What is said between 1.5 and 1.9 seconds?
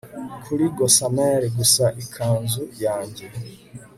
gusa